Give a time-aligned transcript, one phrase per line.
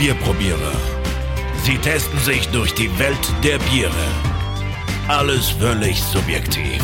[0.00, 0.72] Bierprobierer.
[1.62, 3.92] Sie testen sich durch die Welt der Biere.
[5.08, 6.82] Alles völlig subjektiv.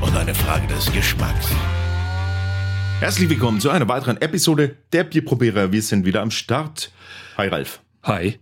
[0.00, 1.50] Und eine Frage des Geschmacks.
[3.00, 5.72] Herzlich willkommen zu einer weiteren Episode der Bierprobierer.
[5.72, 6.90] Wir sind wieder am Start.
[7.36, 7.82] Hi Ralf.
[8.04, 8.38] Hi.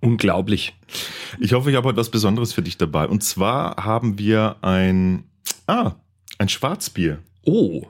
[0.00, 0.78] Unglaublich.
[1.40, 3.08] Ich hoffe, ich habe heute was Besonderes für dich dabei.
[3.08, 5.24] Und zwar haben wir ein,
[5.66, 5.96] ah,
[6.38, 7.18] ein Schwarzbier.
[7.42, 7.82] Oh.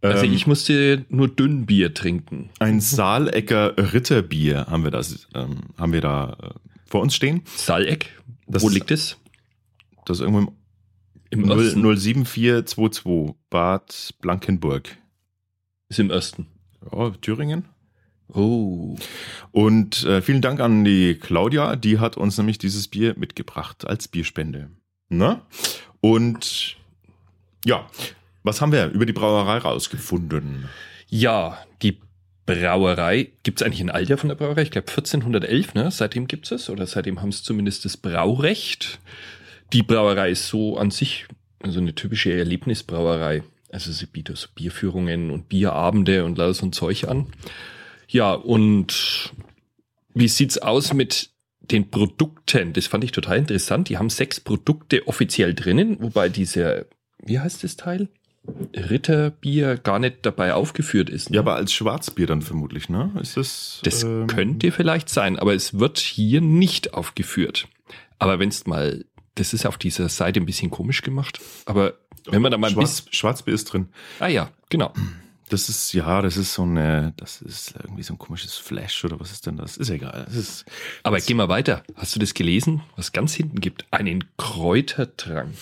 [0.00, 2.50] Also Ähm, ich musste nur Dünnbier trinken.
[2.60, 6.50] Ein Saalecker Ritterbier haben wir das, ähm, haben wir da äh,
[6.86, 7.42] vor uns stehen.
[7.56, 8.10] Saaleck.
[8.46, 9.16] Das Wo liegt es?
[10.06, 10.52] Das ist irgendwo
[11.30, 11.84] Im im Osten.
[11.84, 14.96] 0- 07422 Bad Blankenburg.
[15.88, 16.46] Ist im Osten.
[16.92, 17.64] Ja, Thüringen.
[18.32, 18.96] Oh.
[19.52, 24.06] Und äh, vielen Dank an die Claudia, die hat uns nämlich dieses Bier mitgebracht als
[24.08, 24.70] Bierspende.
[25.08, 25.40] Ne?
[26.00, 26.76] Und
[27.64, 27.86] ja,
[28.48, 30.68] was haben wir über die Brauerei rausgefunden?
[31.08, 31.98] Ja, die
[32.46, 34.62] Brauerei, gibt es eigentlich ein Alter von der Brauerei?
[34.62, 35.90] Ich glaube 1411, ne?
[35.90, 38.98] Seitdem gibt es oder seitdem haben es zumindest das Braurecht.
[39.74, 41.26] Die Brauerei ist so an sich
[41.60, 43.42] also eine typische Erlebnisbrauerei.
[43.70, 47.26] Also sie bietet so Bierführungen und Bierabende und lauter so ein Zeug an.
[48.08, 49.32] Ja, und
[50.14, 52.72] wie sieht's aus mit den Produkten?
[52.72, 53.90] Das fand ich total interessant.
[53.90, 56.86] Die haben sechs Produkte offiziell drinnen, wobei dieser,
[57.22, 58.08] wie heißt das Teil?
[58.74, 61.30] Ritterbier gar nicht dabei aufgeführt ist.
[61.30, 61.36] ne?
[61.36, 63.10] Ja, aber als Schwarzbier dann vermutlich, ne?
[63.20, 63.80] Ist das?
[63.84, 67.68] Das ähm, könnte vielleicht sein, aber es wird hier nicht aufgeführt.
[68.18, 69.04] Aber wenn es mal,
[69.36, 71.94] das ist auf dieser Seite ein bisschen komisch gemacht, aber
[72.26, 73.88] wenn man da mal Schwarz, Schwarzbier ist drin.
[74.20, 74.92] ah ja, genau.
[75.50, 79.18] Das ist, ja, das ist so eine, das ist irgendwie so ein komisches Flash oder
[79.18, 79.78] was ist denn das?
[79.78, 80.24] Ist egal.
[80.26, 80.66] Das ist,
[81.02, 81.84] Aber geh mal weiter.
[81.94, 83.86] Hast du das gelesen, was ganz hinten gibt?
[83.90, 85.54] Einen Kräutertrank.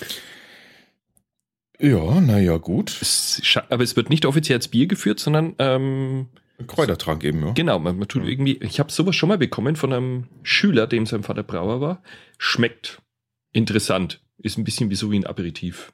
[1.81, 2.97] Ja, naja, gut.
[3.01, 6.27] Es, aber es wird nicht offiziell als Bier geführt, sondern ähm,
[6.67, 7.53] Kräutertrank eben, ja.
[7.53, 11.07] genau, man, man tut irgendwie, ich habe sowas schon mal bekommen von einem Schüler, dem
[11.07, 12.03] sein Vater Brauer war.
[12.39, 13.03] Schmeckt
[13.53, 14.21] interessant.
[14.39, 15.93] Ist ein bisschen wie so wie ein Aperitif.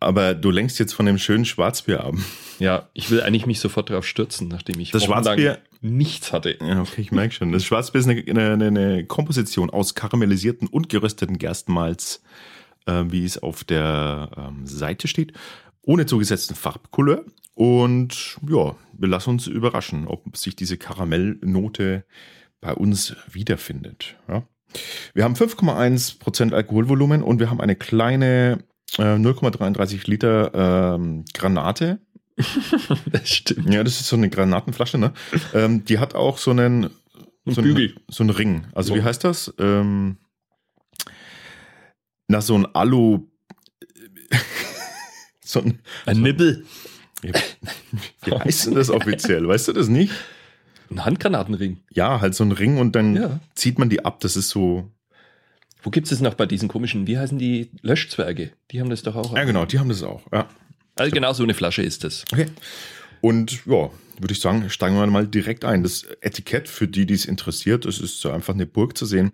[0.00, 2.14] Aber du lenkst jetzt von dem schönen Schwarzbier ab.
[2.58, 6.58] Ja, ich will eigentlich mich sofort drauf stürzen, nachdem ich Das Schwarzbier- nichts hatte.
[6.60, 7.52] Ja, okay, ich merke schon.
[7.52, 12.22] Das Schwarzbier ist eine, eine, eine Komposition aus karamellisierten und gerösteten Gerstenmalz,
[12.86, 15.32] äh, wie es auf der ähm, Seite steht,
[15.82, 17.24] ohne zugesetzten Farbcouleur.
[17.54, 22.04] Und ja, wir lassen uns überraschen, ob sich diese Karamellnote
[22.60, 24.16] bei uns wiederfindet.
[24.28, 24.44] Ja.
[25.12, 28.64] Wir haben 5,1% Alkoholvolumen und wir haben eine kleine
[28.98, 31.98] äh, 0,33 Liter ähm, Granate.
[33.10, 33.72] Das stimmt.
[33.72, 35.12] Ja, das ist so eine Granatenflasche, ne?
[35.52, 36.90] ähm, die hat auch so einen, Ein
[37.54, 38.66] so einen, so einen Ring.
[38.72, 38.94] Also So.
[38.98, 39.52] wie heißt das?
[39.58, 40.16] Ähm,
[42.32, 43.26] na, so ein Alu.
[45.44, 46.64] so ein, Ein Nibbel.
[47.22, 49.46] wie heißt denn das offiziell?
[49.46, 50.12] Weißt du das nicht?
[50.90, 51.80] Ein Handgranatenring.
[51.92, 53.40] Ja, halt so ein Ring und dann Ja.
[53.54, 54.20] zieht man die ab.
[54.20, 54.90] Das ist so.
[55.82, 58.52] Wo gibt es noch bei diesen komischen, wie heißen die Löschzwerge?
[58.70, 59.34] Die haben das doch auch.
[59.36, 60.22] Ja, genau, die haben das auch.
[60.32, 60.48] Ja.
[60.96, 62.24] Also genau so eine Flasche ist das.
[62.32, 62.46] Okay.
[63.20, 65.82] Und ja, würde ich sagen, steigen wir mal direkt ein.
[65.82, 69.32] Das Etikett für die, die es interessiert, das ist so einfach eine Burg zu sehen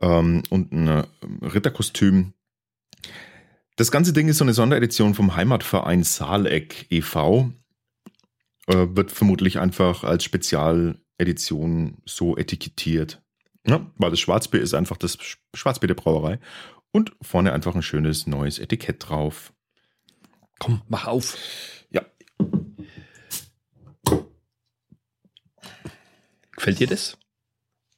[0.00, 1.04] ähm, und ein äh,
[1.42, 2.32] Ritterkostüm.
[3.76, 7.50] Das ganze Ding ist so eine Sonderedition vom Heimatverein Saaleck e.V.
[8.66, 13.22] Äh, wird vermutlich einfach als Spezialedition so etikettiert.
[13.66, 16.38] Ja, weil das Schwarzbier ist einfach das Sch- Schwarzbier der Brauerei
[16.92, 19.52] und vorne einfach ein schönes neues Etikett drauf.
[20.58, 21.36] Komm, mach auf.
[21.90, 22.02] Ja,
[26.56, 27.16] Gefällt dir das?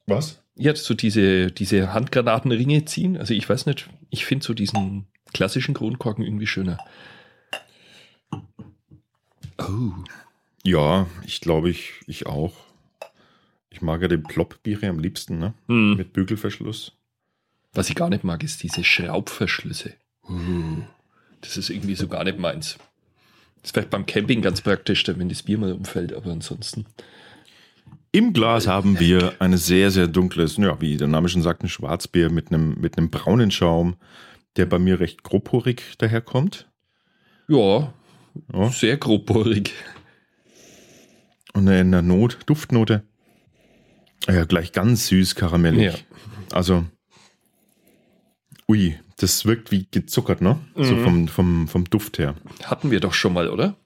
[0.06, 0.42] Was?
[0.54, 3.16] Ja, so diese, diese Handgranatenringe ziehen.
[3.16, 6.78] Also ich weiß nicht, ich finde so diesen klassischen Kronkorken irgendwie schöner.
[9.58, 9.92] Oh.
[10.64, 12.52] Ja, ich glaube, ich, ich auch.
[13.70, 15.54] Ich mag ja den Plop-Biere am liebsten, ne?
[15.66, 15.96] Hm.
[15.96, 16.92] Mit Bügelverschluss.
[17.72, 19.94] Was ich gar nicht mag, ist diese Schraubverschlüsse.
[20.28, 20.82] Uh,
[21.40, 22.76] das ist irgendwie so gar nicht meins.
[23.56, 26.86] Das ist vielleicht beim Camping ganz praktisch, wenn das Bier mal umfällt, aber ansonsten.
[28.14, 31.68] Im Glas haben wir ein sehr, sehr dunkles, ja, wie der Name schon sagt, ein
[31.68, 33.96] Schwarzbier mit einem, mit einem braunen Schaum,
[34.56, 36.68] der bei mir recht grobporig daherkommt.
[37.48, 37.92] Ja,
[38.52, 38.68] Ja.
[38.70, 39.72] sehr grobporig.
[41.54, 43.02] Und in der Not, Duftnote.
[44.28, 45.82] Ja, gleich ganz süß karamellig.
[45.82, 45.94] Ja.
[46.56, 46.84] Also,
[48.68, 50.58] ui, das wirkt wie gezuckert, ne?
[50.76, 51.02] So Mhm.
[51.04, 52.34] vom, vom, vom Duft her.
[52.64, 53.76] Hatten wir doch schon mal, oder?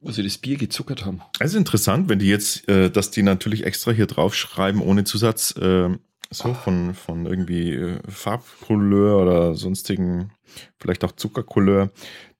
[0.00, 1.20] Wo sie das Bier gezuckert haben.
[1.40, 5.56] Es ist interessant, wenn die jetzt, äh, dass die natürlich extra hier draufschreiben, ohne Zusatz,
[5.56, 5.88] äh,
[6.30, 10.30] So von, von irgendwie äh, Farbcouleur oder sonstigen,
[10.78, 11.90] vielleicht auch Zuckercouleur.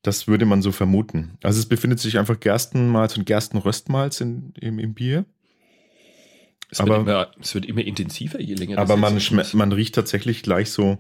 [0.03, 1.37] Das würde man so vermuten.
[1.43, 5.25] Also es befindet sich einfach Gerstenmalz und Gerstenröstmalz in, im, im Bier.
[6.71, 9.95] Es, Aber- wird immer, es wird immer intensiver, je länger Aber das man, man riecht
[9.97, 10.99] tatsächlich gleich so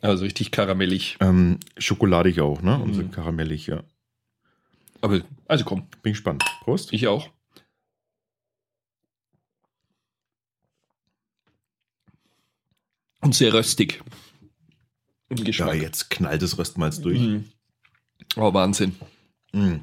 [0.00, 1.18] Also richtig karamellig.
[1.20, 2.76] ähm, schokoladig auch, ne?
[2.82, 3.12] Und so Mhm.
[3.12, 3.84] karamellig, ja.
[5.02, 6.44] Aber, also komm, Bin gespannt.
[6.62, 6.92] Prost.
[6.92, 7.28] ich auch.
[13.20, 14.02] Und sehr röstig.
[15.28, 15.80] Im ja, Geschmack.
[15.80, 17.20] jetzt knallt das Röstmalz durch.
[17.20, 17.44] Mhm.
[18.36, 18.96] Oh, Wahnsinn.
[19.52, 19.76] Mm.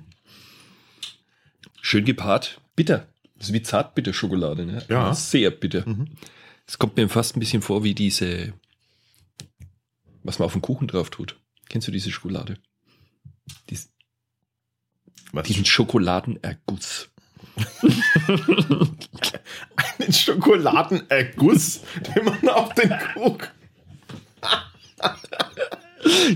[1.82, 2.62] Schön gepaart.
[2.76, 3.08] Bitter.
[3.36, 4.86] Das ist wie Zartbitterschokolade, ne?
[4.90, 5.14] Ja.
[5.14, 5.88] Sehr bitter.
[5.88, 6.10] Mhm.
[6.68, 8.54] Es kommt mir fast ein bisschen vor wie diese,
[10.24, 11.40] was man auf den Kuchen drauf tut.
[11.70, 12.58] Kennst du diese Schokolade?
[13.70, 13.92] Dies,
[15.32, 15.48] Was?
[15.48, 17.10] diesen Schokoladenerguss.
[20.00, 21.82] Einen Schokoladenerguss,
[22.16, 23.48] den man auf den Kuchen.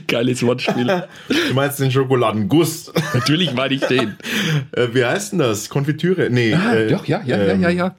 [0.07, 0.85] Geiles Wortspiel.
[1.27, 2.91] Du meinst den Schokoladenguss.
[3.13, 4.17] Natürlich meine ich den.
[4.71, 5.69] Äh, wie heißt denn das?
[5.69, 6.29] Konfitüre?
[6.31, 6.53] Nee.
[6.55, 7.95] Ah, äh, doch, ja, ja, ähm, ja, ja, ja.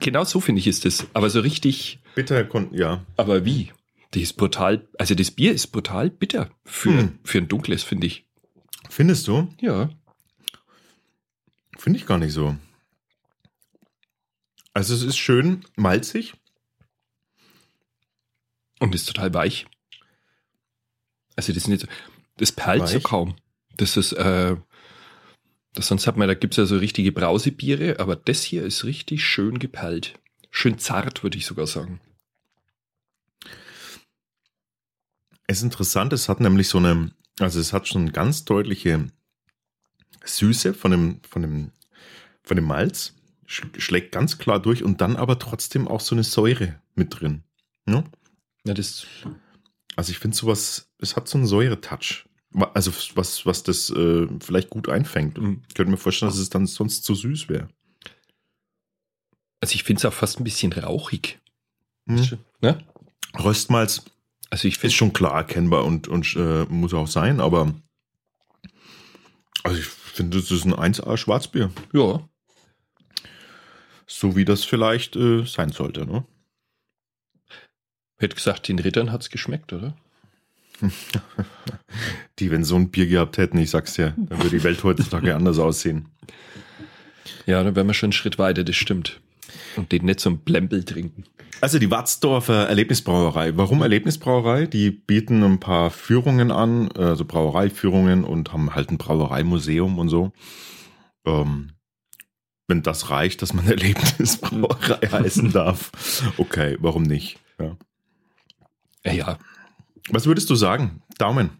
[0.00, 1.06] Genau so finde ich ist es.
[1.14, 3.04] Aber so richtig, Bitter, ja.
[3.16, 3.70] aber wie?
[4.14, 7.18] Die ist brutal, also das Bier ist brutal bitter für, Hm.
[7.22, 8.26] für ein dunkles, finde ich.
[8.90, 9.48] Findest du?
[9.60, 9.90] Ja.
[11.78, 12.56] Finde ich gar nicht so.
[14.74, 16.34] Also es ist schön malzig.
[18.80, 19.66] Und ist total weich.
[21.36, 21.86] Also das ist nicht,
[22.36, 23.04] das perlt so Weich?
[23.04, 23.36] kaum.
[23.76, 24.56] Das ist, äh,
[25.72, 29.24] das sonst hat man, da gibt's ja so richtige Brausebiere, aber das hier ist richtig
[29.24, 30.18] schön geperlt.
[30.50, 32.00] Schön zart, würde ich sogar sagen.
[35.46, 39.06] Es ist interessant, es hat nämlich so eine, also es hat schon ganz deutliche
[40.24, 41.72] Süße von dem, von dem,
[42.42, 43.14] von dem Malz.
[43.46, 47.42] Sch- Schlägt ganz klar durch und dann aber trotzdem auch so eine Säure mit drin.
[47.86, 48.04] Ne?
[48.64, 49.06] Ja, das,
[49.96, 52.26] Also ich finde sowas, es hat so einen Säure-Touch.
[52.74, 55.38] Also was, was das äh, vielleicht gut einfängt.
[55.38, 55.62] Mhm.
[55.68, 57.68] Ich könnte mir vorstellen, dass es dann sonst zu süß wäre.
[59.60, 61.40] also ich finde es auch fast ein bisschen rauchig.
[62.06, 62.38] Mhm.
[62.62, 62.82] Ne?
[63.38, 64.02] Röstmalz
[64.50, 67.74] Also ich ist schon klar erkennbar und, und äh, muss auch sein, aber
[69.62, 69.86] also ich
[70.18, 71.70] finde, das ist ein 1A Schwarzbier.
[71.92, 72.20] ja,
[74.06, 76.04] So wie das vielleicht äh, sein sollte.
[76.04, 76.24] Ne?
[78.18, 79.96] hätte gesagt, den Rittern hat's geschmeckt, oder?
[82.38, 85.34] Die, wenn so ein Bier gehabt hätten, ich sag's ja, dann würde die Welt heutzutage
[85.36, 86.08] anders aussehen.
[87.46, 89.20] Ja, dann wären wir schon einen Schritt weiter, das stimmt.
[89.76, 91.24] Und den nicht so ein Blempel trinken.
[91.60, 93.56] Also die Watzdorfer Erlebnisbrauerei.
[93.56, 94.66] Warum Erlebnisbrauerei?
[94.66, 100.32] Die bieten ein paar Führungen an, also Brauereiführungen und haben halt ein Brauereimuseum und so.
[101.26, 101.70] Ähm,
[102.68, 105.90] wenn das reicht, dass man Erlebnisbrauerei heißen darf,
[106.36, 107.38] okay, warum nicht?
[107.58, 107.76] Ja.
[109.04, 109.38] Ja, ja.
[110.10, 111.02] Was würdest du sagen?
[111.18, 111.50] Daumen.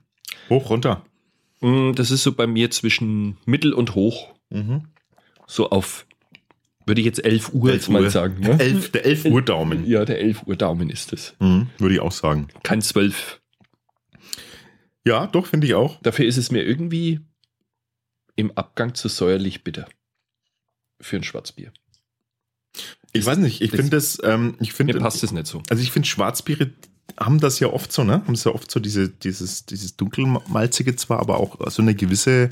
[0.48, 1.04] Hoch, runter.
[1.60, 4.34] Mm, Das ist so bei mir zwischen mittel und hoch.
[4.50, 4.84] Mhm.
[5.46, 6.06] So auf,
[6.88, 8.40] würde ich jetzt 11 Uhr jetzt mal sagen.
[8.40, 8.58] Ne?
[8.58, 9.86] Elf, der 11 Uhr Daumen.
[9.86, 11.34] Ja, der 11 Uhr Daumen ist es.
[11.38, 12.48] Mhm, würde ich auch sagen.
[12.62, 13.40] Kein 12.
[15.04, 16.00] Ja, doch, finde ich auch.
[16.02, 17.20] Dafür ist es mir irgendwie
[18.36, 19.88] im Abgang zu säuerlich bitter.
[21.00, 21.72] Für ein Schwarzbier.
[23.12, 25.62] Ich weiß nicht, ich das- finde das, ähm, ich Mir passt es nicht so.
[25.70, 26.70] also ich finde Schwarzbiere
[27.18, 28.14] haben das ja oft so, ne?
[28.26, 32.50] Haben sie ja oft so diese, dieses, dieses dunkelmalzige zwar, aber auch so eine gewisse,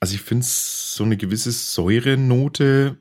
[0.00, 2.98] also ich finde es so eine gewisse Säurenote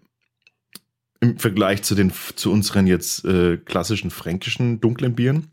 [1.20, 5.52] im Vergleich zu den, zu unseren jetzt äh, klassischen fränkischen dunklen Bieren,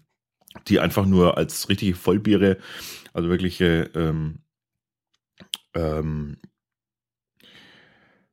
[0.69, 2.59] die einfach nur als richtige Vollbiere,
[3.13, 4.41] also wirkliche ähm,
[5.75, 6.39] ähm,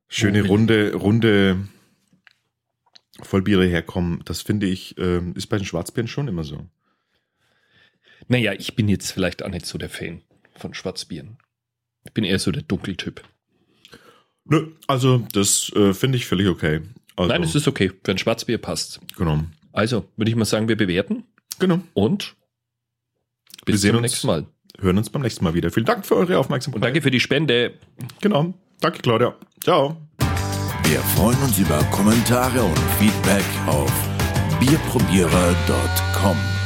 [0.08, 1.68] schöne runde, runde
[3.22, 4.22] Vollbiere herkommen.
[4.24, 6.68] Das finde ich, ähm, ist bei den Schwarzbieren schon immer so.
[8.28, 10.22] Naja, ich bin jetzt vielleicht auch nicht so der Fan
[10.56, 11.38] von Schwarzbieren.
[12.04, 13.22] Ich bin eher so der Dunkeltyp.
[14.44, 16.80] Nö, also das äh, finde ich völlig okay.
[17.16, 17.92] Also, Nein, es ist okay.
[18.04, 19.00] Für ein Schwarzbier passt.
[19.16, 19.44] genau.
[19.72, 21.24] Also, würde ich mal sagen, wir bewerten
[21.60, 21.80] Genau.
[21.94, 22.34] und
[23.66, 24.02] bis Wir sehen zum uns.
[24.12, 24.46] nächsten Mal.
[24.80, 25.70] Hören uns beim nächsten Mal wieder.
[25.70, 26.76] Vielen Dank für eure Aufmerksamkeit.
[26.76, 27.74] Und danke für die Spende.
[28.20, 28.54] Genau.
[28.80, 29.36] Danke, Claudia.
[29.62, 30.00] Ciao.
[30.84, 33.92] Wir freuen uns über Kommentare und Feedback auf
[34.58, 36.59] bierprobierer.com.